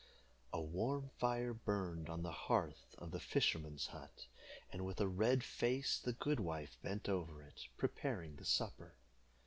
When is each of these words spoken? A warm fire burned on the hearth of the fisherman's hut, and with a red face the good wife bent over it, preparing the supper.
A 0.51 0.59
warm 0.59 1.11
fire 1.19 1.53
burned 1.53 2.09
on 2.09 2.23
the 2.23 2.31
hearth 2.31 2.95
of 2.97 3.11
the 3.11 3.19
fisherman's 3.19 3.85
hut, 3.93 4.25
and 4.73 4.83
with 4.83 4.99
a 4.99 5.07
red 5.07 5.43
face 5.43 5.99
the 5.99 6.13
good 6.13 6.39
wife 6.39 6.75
bent 6.81 7.07
over 7.07 7.43
it, 7.43 7.67
preparing 7.77 8.37
the 8.37 8.45
supper. 8.45 8.95